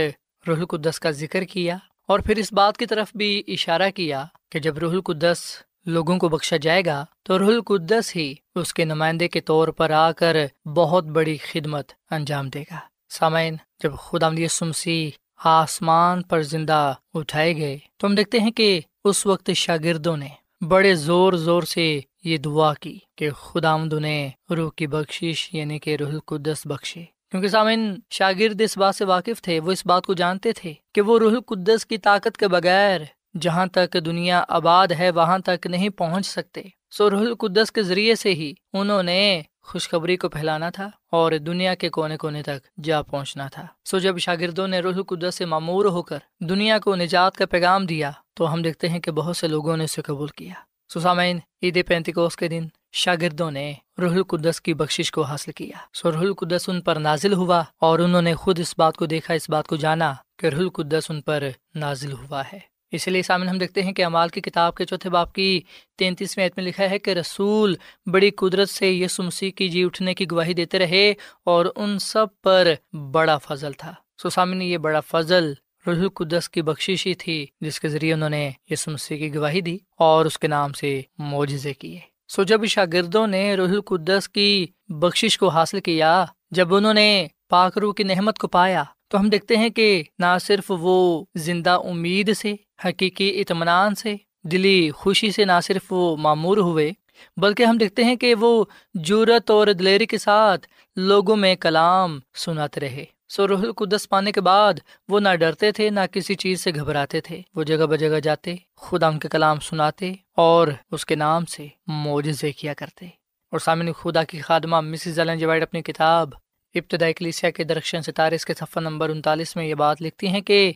روح 0.47 0.57
القدس 0.57 1.01
کا 1.01 1.11
ذکر 1.11 1.45
کیا 1.45 1.77
اور 2.09 2.21
پھر 2.21 2.37
اس 2.37 2.53
بات 2.53 2.77
کی 2.77 2.87
طرف 2.87 3.17
بھی 3.17 3.43
اشارہ 3.49 3.91
کیا 3.95 4.25
کہ 4.51 4.59
جب 4.59 4.79
روح 4.79 4.93
القدس 4.93 5.39
لوگوں 5.87 6.19
کو 6.19 6.29
بخشا 6.29 6.57
جائے 6.57 6.83
گا 6.87 7.05
تو 7.23 7.39
روح 7.39 7.49
القدس 7.49 8.17
ہی 8.17 8.35
اس 8.55 8.75
کے 8.75 8.85
نمائندے 8.85 9.29
کے 9.29 9.41
طور 9.41 9.69
پر 9.69 9.91
آ 9.91 10.13
کر 10.13 10.37
بہت 10.75 11.05
بڑی 11.05 11.37
خدمت 11.37 11.93
انجام 12.11 12.49
دے 12.49 12.63
گا۔ 12.63 12.79
سامعین 13.09 13.57
جب 13.83 13.93
خدا 13.95 14.49
سمسی 14.51 15.11
آسمان 15.45 16.23
پر 16.23 16.43
زندہ 16.43 16.95
اٹھائے 17.15 17.57
گئے 17.57 17.79
تو 17.97 18.07
ہم 18.07 18.15
دیکھتے 18.15 18.39
ہیں 18.39 18.51
کہ 18.51 18.81
اس 19.05 19.27
وقت 19.27 19.51
شاگردوں 19.51 20.17
نے 20.17 20.29
بڑے 20.69 20.95
زور 20.95 21.33
زور 21.33 21.63
سے 21.63 22.01
یہ 22.25 22.37
دعا 22.37 22.75
کی 22.75 22.99
کہ 23.17 23.31
خدا 23.31 23.77
نے 23.85 24.31
روح 24.51 24.71
کی 24.77 24.87
بخشش 24.87 25.55
یعنی 25.55 25.79
کہ 25.79 25.97
روح 26.01 26.09
القدس 26.09 26.67
بخشے۔ 26.67 27.05
کیونکہ 27.31 27.49
سامعین، 27.49 27.99
شاگرد 28.11 28.61
اس 28.61 28.79
بات 28.79 28.95
سے 28.95 29.05
واقف 29.05 29.43
تھے، 29.43 29.61
وہ 29.61 29.73
اس 29.73 29.87
بات 29.87 30.07
کو 30.07 30.15
جانتے 30.15 30.53
تھے 30.53 30.75
کہ 30.95 31.01
وہ 31.01 31.19
روح 31.19 31.33
القدس 31.33 31.87
کی 31.87 31.99
طاقت 31.99 32.37
کے 32.37 32.49
بغیر 32.49 33.01
جہاں 33.41 33.67
تک 33.67 33.97
دنیا 34.05 34.45
آباد 34.49 34.89
ہے، 34.89 35.11
وہاں 35.11 35.39
تک 35.39 35.67
نہیں 35.67 35.89
پہنچ 35.89 36.27
سکتے۔ 36.27 36.63
سو 36.91 37.11
روح 37.11 37.21
القدس 37.21 37.73
کے 37.73 37.83
ذریعے 37.83 38.15
سے 38.15 38.35
ہی 38.35 38.53
انہوں 38.73 39.03
نے 39.03 39.43
خوشخبری 39.63 40.17
کو 40.17 40.29
پھیلانا 40.29 40.71
تھا 40.71 40.91
اور 41.13 41.33
دنیا 41.33 41.75
کے 41.75 41.89
کونے 41.89 42.17
کونے 42.17 42.43
تک 42.43 42.81
جا 42.85 43.03
پہنچنا 43.03 43.49
تھا۔ 43.49 43.67
سو 43.85 43.99
جب 43.99 44.19
شاگردوں 44.19 44.69
نے 44.69 44.81
روح 44.81 44.95
القدس 44.95 45.35
سے 45.35 45.45
معمور 45.45 45.85
ہو 45.85 46.03
کر 46.03 46.19
دنیا 46.41 46.79
کو 46.79 46.97
نجات 46.97 47.37
کا 47.37 47.47
پیغام 47.47 47.87
دیا 47.87 48.11
تو 48.35 48.53
ہم 48.53 48.63
دیکھتے 48.63 48.89
ہیں 48.89 49.01
کہ 49.01 49.11
بہت 49.11 49.37
سے 49.37 49.49
لوگوں 49.49 49.77
نے 49.77 49.85
اسے 49.85 50.03
قبول 50.03 50.29
کیا۔ 50.29 50.55
سسامین 50.95 51.39
عید 51.63 51.87
پینتکوس 51.87 52.37
کے 52.37 52.49
دن 52.49 52.67
شاگردوں 52.93 53.51
نے 53.51 53.75
روح 53.99 54.13
القدس 54.13 54.61
کی 54.61 54.75
بخشش 54.75 55.13
کو 55.13 55.23
حاصل 55.23 55.53
کیا۔ 55.53 55.79
سو 55.93 56.13
روح 56.13 56.21
القدس 56.21 56.69
ان 56.69 56.81
پر 56.81 56.97
نازل 56.97 57.33
ہوا 57.33 57.63
اور 57.81 57.99
انہوں 57.99 58.23
نے 58.23 58.35
خود 58.35 58.61
اس 58.61 58.75
بات 58.79 58.97
کو 58.97 59.07
دیکھا، 59.07 59.35
اس 59.35 59.51
بات 59.51 59.67
کو 59.67 59.77
جانا 59.77 60.15
کہ 60.39 60.47
روح 60.47 60.61
القدس 60.61 61.11
ان 61.11 61.21
پر 61.21 61.43
نازل 61.75 62.13
ہوا 62.13 62.43
ہے۔ 62.53 62.76
اسی 62.91 63.11
لیے 63.11 63.23
سامنے 63.23 63.51
ہم 63.51 63.59
دیکھتے 63.59 63.83
ہیں 63.83 63.93
کہ 63.93 64.05
امال 64.05 64.29
کی 64.29 64.41
کتاب 64.41 64.75
کے 64.75 64.85
چوتھے 64.85 65.11
باپ 65.11 65.33
کی 65.33 65.61
تینتیسویں 65.99 66.45
عید 66.45 66.53
میں 66.57 66.65
لکھا 66.65 66.91
ہے 66.91 66.99
کہ 66.99 67.11
رسول 67.11 67.75
بڑی 68.07 68.31
قدرت 68.31 68.69
سے 68.69 68.93
یسو 68.93 69.23
مسیح 69.23 69.51
کی 69.51 69.69
جی 69.69 69.85
اٹھنے 69.85 70.15
کی 70.15 70.27
گواہی 70.31 70.55
دیتے 70.55 70.79
رہے 70.79 71.15
اور 71.45 71.67
ان 71.77 71.99
سب 71.99 72.27
پر 72.45 72.69
بڑا 73.13 73.39
فضل 73.39 73.73
تھا۔ 73.73 73.95
سو 74.23 74.31
سامنے 74.31 74.65
یہ 74.65 74.79
بڑا 74.79 75.01
فضل 75.01 75.53
روح 75.87 75.97
القدس 75.97 76.49
کی 76.49 76.63
بخشش 76.63 77.07
ہی 77.07 77.15
تھی، 77.15 77.47
جس 77.61 77.81
کے 77.81 77.89
ذریعے 77.89 78.13
انہوں 78.13 78.31
نے 78.31 78.51
یسو 78.71 78.91
مسیح 78.91 79.17
کی 79.17 79.35
گواہی 79.35 79.61
دی 79.61 79.79
اور 79.99 80.25
اس 80.25 80.39
کے 80.39 80.49
نام 80.49 80.73
سے 80.73 81.01
معجزے 81.19 81.75
کیے۔ 81.75 81.99
سو 82.29 82.43
جب 82.43 82.65
شاگردوں 82.65 83.27
نے 83.27 83.55
روح 83.57 83.69
القدس 83.69 84.29
کی 84.29 84.67
بخشش 84.89 85.39
کو 85.39 85.49
حاصل 85.49 85.81
کیا، 85.81 86.25
جب 86.51 86.75
انہوں 86.75 86.95
نے 86.95 87.27
پاکرو 87.49 87.93
کی 87.93 88.03
نحمت 88.03 88.39
کو 88.39 88.49
پایا 88.49 88.85
تو 89.09 89.21
ہم 89.21 89.29
دیکھتے 89.29 89.57
ہیں 89.57 89.69
کہ 89.69 90.03
نہ 90.19 90.39
صرف 90.41 90.65
وہ 90.69 91.25
زندہ 91.35 91.71
امید 91.71 92.37
سے، 92.37 92.55
حقیقی 92.85 93.41
اطمینان 93.41 93.95
سے، 93.95 94.15
دلی 94.43 94.91
خوشی 94.91 95.31
سے 95.31 95.45
نہ 95.45 95.61
صرف 95.63 95.93
وہ 95.93 96.17
معمور 96.17 96.57
ہوئے، 96.57 96.91
بلکہ 97.37 97.63
ہم 97.63 97.79
دیکھتے 97.79 98.05
ہیں 98.05 98.17
کہ 98.17 98.35
وہ 98.35 98.65
جورت 98.95 99.51
اور 99.51 99.67
دلیری 99.67 100.07
کے 100.07 100.19
ساتھ 100.19 100.67
لوگوں 100.97 101.37
میں 101.37 101.57
کلام 101.57 102.19
سناتے 102.35 102.81
رہے۔ 102.81 103.05
سو 103.29 103.49
روح 103.49 103.61
القدس 103.61 104.09
پانے 104.09 104.33
کے 104.33 104.41
بعد 104.41 104.75
وہ 105.09 105.21
نہ 105.21 105.35
ڈرتے 105.35 105.73
تھے، 105.73 105.91
نہ 105.91 106.01
کسی 106.13 106.35
چیز 106.35 106.61
سے 106.61 106.71
گھبراتے 106.75 107.21
تھے۔ 107.21 107.43
وہ 107.55 107.63
جگہ 107.63 107.87
بجگہ 107.87 108.21
جاتے، 108.21 108.55
خدا 108.77 109.07
ان 109.07 109.19
کے 109.19 109.29
کلام 109.29 109.61
سناتے 109.61 110.13
اور 110.37 110.69
اس 110.93 111.07
کے 111.07 111.15
نام 111.15 111.45
سے 111.45 111.67
معجزے 111.87 112.53
کیا 112.53 112.75
کرتے۔ 112.75 113.07
اور 113.53 113.59
سامنے 113.59 113.93
خدا 114.03 114.25
کی 114.25 114.41
خادمہ 114.41 114.81
مسز 114.81 115.19
ایلن 115.19 115.39
جوائڈ 115.39 115.63
اپنی 115.63 115.83
کتاب 115.83 116.31
ابتدائی 116.75 117.13
کلیسیا 117.13 117.51
کے 117.51 117.65
درخشن 117.65 118.03
ستارے 118.03 118.35
اس 118.35 118.45
کے 118.45 118.55
صفحہ 118.55 118.83
نمبر 118.83 119.09
انتالیس 119.09 119.57
میں 119.57 119.65
یہ 119.65 119.75
بات 119.75 120.03
لکھتی 120.03 120.29
ہیں 120.29 120.41
کہ 120.41 120.73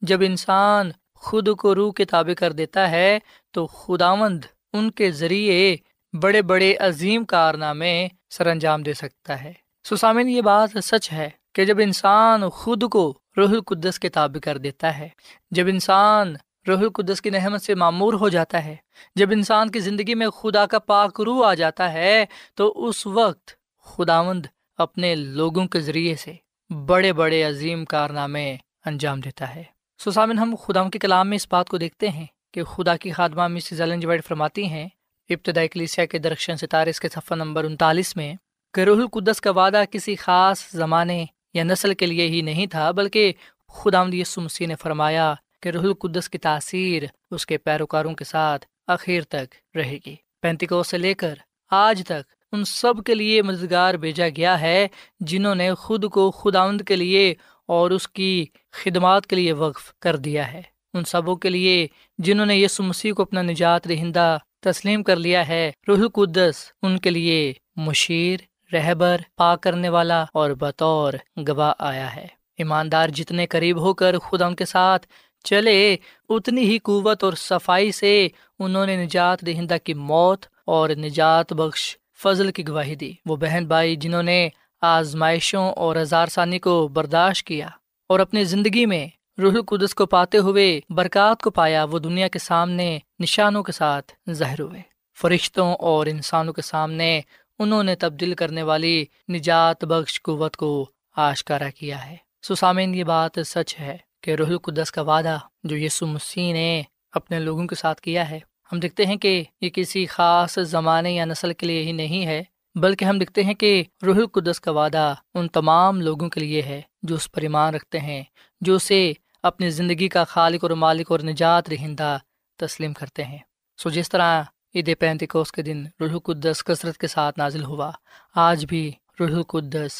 جب 0.00 0.20
انسان 0.20 0.90
خود 1.14 1.48
کو 1.58 1.74
روح 1.74 1.92
کے 1.92 2.04
تابع 2.04 2.34
کر 2.34 2.52
دیتا 2.52 2.90
ہے 2.90 3.18
تو 3.50 3.66
خداوند 3.66 4.44
ان 4.72 4.90
کے 4.90 5.10
ذریعے 5.10 5.76
بڑے 6.12 6.42
بڑے 6.42 6.76
عظیم 6.76 7.24
کارنامے 7.24 8.08
سر 8.30 8.46
انجام 8.46 8.82
دے 8.82 8.92
سکتا 8.92 9.44
ہے۔ 9.44 9.52
سسامن 9.84 10.28
یہ 10.28 10.40
بات 10.40 10.84
سچ 10.84 11.12
ہے 11.12 11.30
کہ 11.52 11.64
جب 11.64 11.76
انسان 11.78 12.48
خود 12.48 12.84
کو 12.90 13.18
روح 13.36 13.50
القدس 13.50 13.98
کے 13.98 14.08
تابع 14.08 14.38
کر 14.38 14.58
دیتا 14.58 14.98
ہے، 14.98 15.08
جب 15.50 15.66
انسان 15.68 16.34
روح 16.68 16.78
القدس 16.78 17.22
کی 17.22 17.30
نحمت 17.30 17.62
سے 17.62 17.74
معمور 17.74 18.14
ہو 18.14 18.28
جاتا 18.28 18.64
ہے، 18.64 18.76
جب 19.14 19.30
انسان 19.30 19.70
کی 19.70 19.80
زندگی 19.80 20.14
میں 20.14 20.28
خدا 20.28 20.66
کا 20.66 20.78
پاک 20.78 21.20
روح 21.20 21.46
آ 21.46 21.54
جاتا 21.54 21.92
ہے، 21.92 22.24
تو 22.54 22.88
اس 22.88 23.06
وقت 23.06 23.50
خداوند 23.84 24.46
اپنے 24.80 25.14
لوگوں 25.14 25.66
کے 25.66 25.80
ذریعے 25.80 26.14
سے 26.16 26.32
بڑے 26.70 27.12
بڑے 27.12 27.42
عظیم 27.42 27.84
کارنامے 27.84 28.56
انجام 28.86 29.20
دیتا 29.20 29.54
ہے۔ 29.54 29.62
سسامن 30.00 30.38
ہم 30.38 30.54
خدا 30.62 30.88
کے 30.88 30.98
کلام 30.98 31.28
میں 31.28 31.36
اس 31.36 31.46
بات 31.50 31.68
کو 31.68 31.78
دیکھتے 31.78 32.08
ہیں 32.08 32.26
کہ 32.54 32.64
خدا 32.64 32.96
کی 32.96 33.10
خادمہ 33.10 33.48
مسز 33.48 33.80
ایلن 33.80 34.00
جوائڈ 34.00 34.24
فرماتی 34.24 34.64
ہیں، 34.64 34.88
ابتدائی 35.30 35.68
کلیسیا 35.68 36.04
کے 36.04 36.18
درخشن 36.18 36.56
ستارے 36.56 36.90
اس 36.90 37.00
کے 37.00 37.08
صفحہ 37.08 37.36
نمبر 37.36 37.64
انتالیس 37.64 38.16
میں 38.16 38.32
کہ 38.74 38.80
روح 38.80 38.96
القدس 38.96 39.40
کا 39.40 39.50
وعدہ 39.50 39.82
کسی 39.90 40.16
خاص 40.16 40.70
زمانے 40.70 41.24
یا 41.54 41.64
نسل 41.64 41.94
کے 41.94 42.06
لیے 42.06 42.28
ہی 42.28 42.40
نہیں 42.40 42.66
تھا، 42.66 42.90
بلکہ 42.90 43.32
خدا 43.68 44.04
مسیح 44.04 44.66
نے 44.66 44.74
فرمایا 44.74 45.34
کہ 45.62 45.68
روح 45.68 45.82
القدس 45.82 46.28
کی 46.28 46.38
تاثیر 46.38 47.02
اس 47.30 47.46
کے 47.46 47.58
پیروکاروں 47.58 48.14
کے 48.14 48.24
ساتھ 48.24 48.66
اخیر 48.86 49.22
تک 49.22 49.76
رہے 49.76 49.98
گی۔ 50.06 50.16
پینتیکو 50.42 50.82
سے 50.82 50.98
لے 50.98 51.14
کر 51.14 51.34
آج 51.70 52.02
تک 52.06 52.39
ان 52.52 52.64
سب 52.64 52.94
کے 53.06 53.14
لیے 53.14 53.42
مددگار 53.42 53.94
بھیجا 53.94 54.28
گیا 54.36 54.60
ہے 54.60 54.88
جنہوں 55.20 55.54
نے 55.54 55.74
خود 55.74 56.10
کو 56.10 56.30
خداوند 56.30 56.80
کے 56.80 56.96
لیے 56.96 57.34
اور 57.66 57.90
اس 57.90 58.08
کی 58.08 58.46
خدمات 58.72 59.26
کے 59.26 59.36
لیے 59.36 59.52
وقف 59.52 59.92
کر 60.00 60.16
دیا 60.16 60.52
ہے۔ 60.52 60.62
ان 60.94 61.04
سبوں 61.04 61.36
کے 61.36 61.50
لیے 61.50 61.86
جنہوں 62.18 62.46
نے 62.46 62.56
یسو 62.56 62.82
مسیح 62.82 63.12
کو 63.12 63.22
اپنا 63.22 63.42
نجات 63.42 63.86
رہندہ 63.86 64.38
تسلیم 64.60 65.02
کر 65.02 65.16
لیا 65.16 65.48
ہے، 65.48 65.70
روح 65.88 65.98
القدس 65.98 66.72
ان 66.82 66.98
کے 66.98 67.10
لیے 67.10 67.52
مشیر، 67.76 68.40
رہبر 68.72 69.20
پا 69.36 69.56
کرنے 69.56 69.88
والا 69.88 70.24
اور 70.34 70.50
بطور 70.50 71.12
گواہ 71.48 71.72
آیا 71.78 72.16
ہے۔ 72.16 72.26
ایماندار 72.58 73.08
جتنے 73.08 73.46
قریب 73.46 73.80
ہو 73.80 73.94
کر 73.94 74.18
خدا 74.18 74.46
ان 74.46 74.54
کے 74.54 74.64
ساتھ 74.64 75.06
چلے، 75.44 75.96
اتنی 76.28 76.60
ہی 76.60 76.78
قوت 76.78 77.24
اور 77.24 77.32
صفائی 77.32 77.92
سے 77.92 78.28
انہوں 78.58 78.86
نے 78.86 79.04
نجات 79.04 79.40
دہندہ 79.40 79.76
کی 79.84 79.94
موت 79.94 80.46
اور 80.66 80.90
نجات 80.90 81.52
بخش 81.52 81.96
فضل 82.22 82.52
کی 82.52 82.68
گواہی 82.68 82.94
دی۔ 82.94 83.12
وہ 83.26 83.36
بہن 83.36 83.64
بھائی 83.66 83.96
جنہوں 83.96 84.22
نے 84.22 84.48
آزمائشوں 84.80 85.72
اور 85.72 85.96
ہزار 85.96 86.26
ثانی 86.26 86.58
کو 86.58 86.88
برداشت 86.88 87.46
کیا 87.46 87.68
اور 88.08 88.20
اپنی 88.20 88.44
زندگی 88.44 88.86
میں 88.86 89.06
روح 89.40 89.52
القدس 89.52 89.94
کو 89.94 90.06
پاتے 90.06 90.38
ہوئے 90.38 90.80
برکات 90.90 91.42
کو 91.42 91.50
پایا، 91.50 91.84
وہ 91.84 91.98
دنیا 91.98 92.28
کے 92.28 92.38
سامنے 92.38 92.98
نشانوں 93.18 93.62
کے 93.62 93.72
ساتھ 93.72 94.12
ظاہر 94.30 94.60
ہوئے۔ 94.60 94.82
فرشتوں 95.14 95.74
اور 95.74 96.06
انسانوں 96.06 96.52
کے 96.52 96.62
سامنے 96.62 97.20
انہوں 97.58 97.82
نے 97.82 97.94
تبدیل 97.94 98.34
کرنے 98.34 98.62
والی 98.62 99.04
نجات 99.28 99.84
بخش 99.84 100.22
قوت 100.22 100.56
کو 100.56 100.90
آشکارا 101.16 101.70
کیا 101.70 102.10
ہے۔ 102.10 102.16
سسامین 102.42 102.94
یہ 102.94 103.04
بات 103.04 103.38
سچ 103.46 103.80
ہے 103.80 103.96
کہ 104.20 104.34
روح 104.34 104.46
القدس 104.46 104.92
کا 104.92 105.02
وعدہ 105.02 105.38
جو 105.64 105.76
یسو 105.76 106.06
مسیح 106.06 106.52
نے 106.52 106.82
اپنے 107.12 107.38
لوگوں 107.38 107.66
کے 107.66 107.74
ساتھ 107.74 108.00
کیا 108.00 108.30
ہے 108.30 108.40
ہم 108.72 108.80
دیکھتے 108.80 109.06
ہیں 109.06 109.16
کہ 109.16 109.44
یہ 109.60 109.70
کسی 109.70 110.06
خاص 110.06 110.58
زمانے 110.58 111.12
یا 111.12 111.24
نسل 111.24 111.52
کے 111.52 111.66
لیے 111.66 111.82
ہی 111.82 111.92
نہیں 111.92 112.26
ہے، 112.26 112.42
بلکہ 112.74 113.04
ہم 113.04 113.18
دیکھتے 113.18 113.44
ہیں 113.44 113.54
کہ 113.54 113.84
روح 114.06 114.14
القدس 114.14 114.60
کا 114.60 114.70
وعدہ 114.70 115.14
ان 115.34 115.48
تمام 115.48 116.00
لوگوں 116.00 116.28
کے 116.28 116.40
لیے 116.40 116.62
ہے 116.62 116.82
جو 117.02 117.14
اس 117.14 117.32
پر 117.32 117.42
ایمان 117.42 117.74
رکھتے 117.74 118.00
ہیں، 118.00 118.22
جو 118.60 118.74
اسے 118.74 119.12
اپنی 119.42 119.70
زندگی 119.70 120.08
کا 120.08 120.24
خالق 120.24 120.64
اور 120.64 120.70
مالک 120.70 121.12
اور 121.12 121.20
نجات 121.20 121.70
رہندہ 121.70 122.18
تسلیم 122.56 122.92
کرتے 122.92 123.24
ہیں۔ 123.24 123.38
سو 123.76 123.90
جس 123.90 124.08
طرح 124.08 124.42
عید 124.74 124.90
پینتکوس 124.98 125.52
کے 125.52 125.62
دن 125.62 125.84
روح 126.00 126.10
القدس 126.10 126.64
کثرت 126.64 126.98
کے 126.98 127.06
ساتھ 127.06 127.38
نازل 127.38 127.64
ہوا، 127.64 127.90
آج 128.34 128.66
بھی 128.66 128.92
روح 129.20 129.30
القدس 129.30 129.92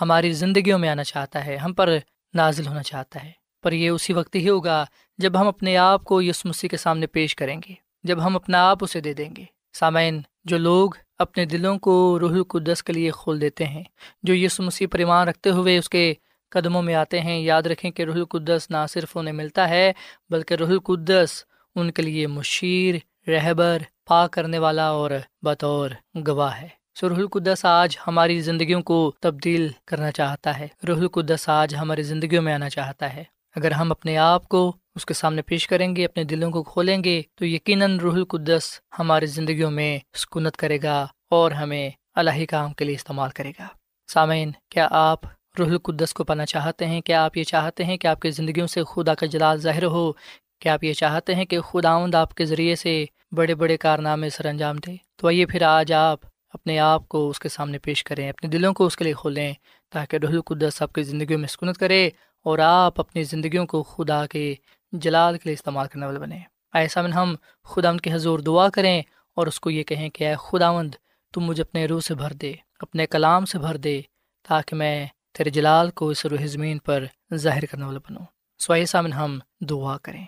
ہماری 0.00 0.32
زندگیوں 0.32 0.78
میں 0.78 0.88
آنا 0.88 1.04
چاہتا 1.04 1.46
ہے، 1.46 1.56
ہم 1.56 1.72
پر 1.72 1.96
نازل 2.34 2.66
ہونا 2.66 2.82
چاہتا 2.82 3.24
ہے۔ 3.24 3.30
پر 3.62 3.72
یہ 3.72 3.88
اسی 3.88 4.12
وقت 4.12 4.34
ہی 4.34 4.48
ہوگا 4.48 4.84
جب 5.18 5.40
ہم 5.40 5.48
اپنے 5.48 5.76
آپ 5.76 6.04
کو 6.04 6.22
یس 6.22 6.44
مسیح 6.44 6.68
کے 6.68 6.76
سامنے 6.76 7.06
پیش 7.06 7.36
کریں 7.36 7.60
گے۔ 7.68 7.85
جب 8.06 8.26
ہم 8.26 8.36
اپنا 8.36 8.70
آپ 8.70 8.78
اسے 8.80 9.00
دے 9.00 9.12
دیں 9.12 9.36
گے۔ 9.36 9.44
سامعین، 9.72 10.20
جو 10.44 10.58
لوگ 10.58 10.90
اپنے 11.18 11.44
دلوں 11.44 11.78
کو 11.78 12.18
روح 12.20 12.30
القدس 12.30 12.82
کے 12.82 12.92
لیے 12.92 13.10
کھول 13.10 13.40
دیتے 13.40 13.64
ہیں، 13.64 13.84
جو 14.22 14.34
یس 14.34 14.60
مسیح 14.60 14.86
پر 14.90 14.98
ایمان 14.98 15.28
رکھتے 15.28 15.50
ہوئے 15.50 15.78
اس 15.78 15.88
کے 15.88 16.14
قدموں 16.50 16.82
میں 16.82 16.94
آتے 16.94 17.20
ہیں، 17.20 17.38
یاد 17.40 17.62
رکھیں 17.62 17.90
کہ 17.90 18.02
روح 18.02 18.14
القدس 18.14 18.66
نہ 18.70 18.76
صرف 18.88 19.16
انہیں 19.16 19.34
ملتا 19.34 19.68
ہے، 19.68 19.92
بلکہ 20.30 20.54
روح 20.54 20.68
القدس 20.68 21.44
ان 21.74 21.90
کے 21.90 22.02
لیے 22.02 22.26
مشیر، 22.26 22.94
رہبر 23.30 23.78
پا 24.06 24.26
کرنے 24.26 24.58
والا 24.58 24.88
اور 24.88 25.10
بطور 25.42 25.90
گواہ 26.26 26.60
ہے۔ 26.60 26.68
سو 27.00 27.08
روح 27.08 27.16
القدس 27.16 27.64
آج 27.64 27.96
ہماری 28.06 28.40
زندگیوں 28.40 28.82
کو 28.82 29.12
تبدیل 29.20 29.68
کرنا 29.84 30.10
چاہتا 30.10 30.58
ہے۔ 30.58 30.68
روح 30.88 30.98
القدس 30.98 31.48
آج 31.48 31.74
ہماری 31.74 32.02
زندگیوں 32.02 32.42
میں 32.42 32.54
آنا 32.54 32.68
چاہتا 32.68 33.14
ہے۔ 33.14 33.24
اگر 33.56 33.70
ہم 33.70 33.90
اپنے 33.90 34.18
آپ 34.18 34.48
کو 34.48 34.76
اس 34.94 35.06
کے 35.06 35.14
سامنے 35.14 35.42
پیش 35.42 35.68
کریں 35.68 35.96
گے، 35.96 36.04
اپنے 36.04 36.24
دلوں 36.24 36.50
کو 36.50 36.62
کھولیں 36.62 37.04
گے، 37.04 37.22
تو 37.34 37.44
یقیناً 37.44 37.98
روح 37.98 38.14
القدس 38.14 38.80
ہماری 38.98 39.26
زندگیوں 39.26 39.70
میں 39.70 39.98
سکونت 40.16 40.56
کرے 40.56 40.78
گا 40.82 41.06
اور 41.30 41.50
ہمیں 41.50 41.90
الہی 42.14 42.46
کام 42.46 42.72
کے 42.72 42.84
لیے 42.84 42.94
استعمال 42.94 43.30
کرے 43.30 43.52
گا۔ 43.58 43.66
سامعین، 44.08 44.50
کیا 44.70 44.88
آپ 44.90 45.18
روح 45.58 45.66
القدس 45.66 46.14
کو 46.14 46.24
پانا 46.24 46.46
چاہتے 46.46 46.86
ہیں؟ 46.86 47.00
کیا 47.00 47.24
آپ 47.24 47.36
یہ 47.36 47.44
چاہتے 47.44 47.84
ہیں 47.84 47.96
کہ 47.96 48.06
آپ 48.06 48.20
کی 48.20 48.30
زندگیوں 48.30 48.66
سے 48.66 48.82
خدا 48.84 49.14
کا 49.14 49.26
جلال 49.26 49.58
ظاہر 49.58 49.84
ہو؟ 49.84 50.12
کیا 50.60 50.74
آپ 50.74 50.84
یہ 50.84 50.92
چاہتے 50.92 51.34
ہیں 51.34 51.44
کہ 51.44 51.60
خدا 51.60 51.90
آمد 51.90 52.14
آپ 52.14 52.34
کے 52.34 52.44
ذریعے 52.44 52.76
سے 52.76 53.04
بڑے 53.32 53.54
بڑے 53.54 53.76
کارنامے 53.76 54.30
سر 54.30 54.46
انجام 54.46 54.76
دے؟ 54.76 54.96
تو 55.16 55.26
آئیے 55.26 55.46
پھر 55.46 55.62
آج 55.62 55.92
آپ 55.92 56.20
اپنے 56.48 56.78
آپ 56.78 57.08
کو 57.08 57.30
اس 57.30 57.40
کے 57.40 57.48
سامنے 57.48 57.78
پیش 57.78 58.04
کریں، 58.04 58.28
اپنے 58.28 58.50
دلوں 58.50 58.74
کو 58.74 58.86
اس 58.86 58.96
کے 58.96 59.04
لیے 59.04 59.12
کھولیں 59.12 59.52
تاکہ 59.90 60.16
رح 60.16 60.28
القدس 60.28 60.82
آپ 60.82 60.92
کی 60.92 61.02
زندگیوں 61.02 61.38
میں 61.38 61.48
سکونت 61.48 61.78
کرے 61.78 62.10
اور 62.46 62.58
آپ 62.58 63.00
اپنی 63.00 63.22
زندگیوں 63.22 63.66
کو 63.66 63.82
خدا 63.82 64.26
کے 64.26 64.54
جلال 64.92 65.34
کے 65.34 65.40
لیے 65.44 65.54
استعمال 65.54 65.88
کرنے 65.88 66.06
والے 66.06 66.18
بنیں۔ 66.18 66.38
ایسا 66.74 67.02
میں 67.02 67.10
ہم 67.10 67.34
خدا 67.64 67.96
کی 67.96 68.12
حضور 68.12 68.38
دعا 68.38 68.68
کریں 68.68 69.02
اور 69.36 69.46
اس 69.46 69.60
کو 69.60 69.70
یہ 69.70 69.82
کہیں 69.82 70.10
کہ 70.10 70.28
اے 70.28 70.34
خداوند 70.38 70.94
تم 71.32 71.40
مجھے 71.40 71.62
اپنے 71.62 71.86
روح 71.86 72.00
سے 72.00 72.14
بھر 72.14 72.32
دے، 72.32 72.52
اپنے 72.80 73.06
کلام 73.06 73.44
سے 73.44 73.58
بھر 73.58 73.76
دے، 73.76 74.00
تاکہ 74.48 74.76
میں 74.76 75.06
تیرے 75.38 75.50
جلال 75.50 75.90
کو 75.90 76.08
اس 76.08 76.26
روح 76.26 76.46
زمین 76.46 76.78
پر 76.78 77.04
ظاہر 77.34 77.66
کرنے 77.66 77.84
والا 77.84 77.98
بنوں۔ 77.98 78.26
سو 78.58 78.72
ایسا 78.72 79.00
میں 79.00 79.10
ہم 79.10 79.38
دعا 79.60 79.98
کریں۔ 79.98 80.26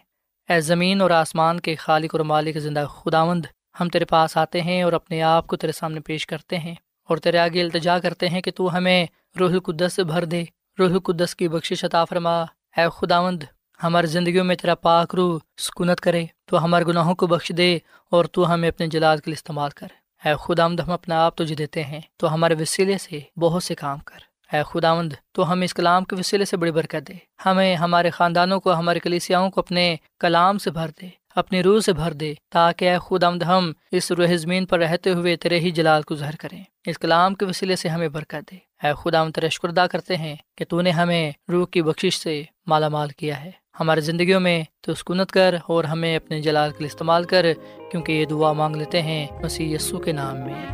اے 0.49 0.61
زمین 0.61 1.01
اور 1.01 1.11
آسمان 1.11 1.61
کے 1.61 1.75
خالق 1.75 2.15
اور 2.15 2.21
مالک 2.21 2.59
زندہ 2.59 2.87
خداوند، 2.91 3.47
ہم 3.81 3.89
تیرے 3.89 4.05
پاس 4.05 4.37
آتے 4.37 4.63
ہیں 4.63 4.83
اور 4.83 4.93
اپنے 4.93 5.23
آپ 5.23 5.47
کو 5.47 5.57
تیرے 5.57 5.73
سامنے 5.73 6.01
پیش 6.01 6.27
کرتے 6.27 6.59
ہیں 6.59 6.75
اور 7.05 7.17
تیرے 7.17 7.39
آگے 7.39 7.63
التجا 7.63 7.99
کرتے 7.99 8.29
ہیں 8.29 8.41
کہ 8.41 8.51
تو 8.51 8.77
ہمیں 8.77 9.07
روح 9.41 9.51
القدس 9.51 9.93
سے 9.93 10.05
بھر 10.05 10.25
دے۔ 10.25 10.45
روح 10.79 10.91
القدس 10.91 11.37
کی 11.37 11.49
بخش 11.49 11.85
عطا 11.85 12.05
فرما۔ 12.05 12.43
اے 12.77 12.83
خداوند، 12.93 13.43
ہماری 13.83 14.07
زندگیوں 14.07 14.45
میں 14.45 14.57
تیرا 14.57 14.75
پاک 14.75 15.15
روح 15.15 15.39
سکونت 15.59 16.01
کرے۔ 16.01 16.27
تو 16.47 16.65
ہمارے 16.65 16.85
گناہوں 16.85 17.15
کو 17.15 17.27
بخش 17.27 17.53
دے 17.57 17.79
اور 18.11 18.25
تو 18.25 18.55
ہمیں 18.55 18.69
اپنے 18.69 18.87
جلال 18.87 19.19
کے 19.19 19.23
لیے 19.27 19.35
استعمال 19.35 19.71
کر۔ 19.71 19.87
اے 20.25 20.35
خدا 20.41 20.67
ہم 20.67 20.77
اپنا 20.91 21.25
آپ 21.25 21.37
تجھے 21.37 21.55
دیتے 21.55 21.85
ہیں۔ 21.85 22.01
تو 22.17 22.35
ہمارے 22.35 22.55
وسیلے 22.61 22.99
سے 22.99 23.21
بہت 23.37 23.63
سے 23.63 23.75
کام 23.75 23.99
کر۔ 23.99 24.19
اے 24.57 24.63
خداوند، 24.67 25.13
تو 25.33 25.53
ہمیں 25.53 25.65
اس 25.65 25.75
کلام 25.75 26.05
کے 26.05 26.17
وسیلے 26.17 26.45
سے 26.45 26.57
بڑی 26.57 26.71
برکت 26.71 27.09
دے۔ 27.09 27.15
ہمیں 27.47 27.77
ہمارے 27.77 28.11
خاندانوں 28.11 28.61
کو، 28.61 28.75
ہمارے 28.75 29.01
کلیسیاؤں 29.01 29.51
کو 29.51 29.61
اپنے 29.61 29.97
کلام 30.21 30.59
سے 30.59 30.71
بھر 30.71 30.89
دے۔ 31.03 31.09
اپنی 31.39 31.63
روح 31.63 31.81
سے 31.81 31.93
بھر 31.93 32.13
دے 32.13 32.35
تاکہ 32.51 32.91
اے 32.91 32.97
خداوند 33.09 33.43
ہم 33.43 33.73
اس 33.93 34.13
روح 34.13 34.37
زمین 34.37 34.67
پر 34.67 34.79
رہتے 34.79 35.11
ہوئے 35.11 35.37
تیرے 35.37 35.61
ہی 35.61 35.71
جلال 35.71 36.03
کو 36.03 36.15
ظاہر 36.15 36.37
کریں۔ 36.37 36.65
اس 36.87 36.99
کلام 36.99 37.35
کے 37.35 37.45
وسیلے 37.45 37.77
سے 37.77 37.89
ہمیں 37.89 38.09
برکت 38.09 38.51
دے۔ 38.51 38.57
اے 38.57 38.93
خداوند 38.97 39.33
تیرے 39.33 39.49
شکردہ 39.49 39.87
کرتے 39.93 40.17
ہیں 40.17 40.37
کہ 40.57 40.65
تو 40.69 40.81
نے 40.81 40.91
ہمیں 40.91 41.33
روح 41.53 41.67
کی 41.67 41.83
بخشش 41.83 42.19
سے 42.19 42.43
مالا 42.67 42.89
مال 42.89 43.09
کیا 43.09 43.45
ہے۔ 43.45 43.51
ہماری 43.81 44.01
زندگیوں 44.01 44.41
میں 44.41 44.65
تو 44.81 44.95
سکونت 44.95 45.33
کر 45.33 45.55
اور 45.67 45.85
ہمیں 45.85 46.17
اپنے 46.17 46.41
جلال 46.41 46.71
کے 46.71 46.79
لیے 46.79 46.87
استعمال 46.87 47.25
کر 47.25 47.47
کیونکہ 47.91 48.13
یہ 48.13 48.25
دعا 48.25 48.53
مانگ 48.53 48.77
لیتے 48.77 49.03
ہیں 49.03 49.27
مسیح 49.43 49.75
یسو 49.75 49.99
کے 49.99 50.13
نام 50.13 50.37
میں۔ 50.37 50.67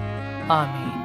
آمین۔ 0.48 1.04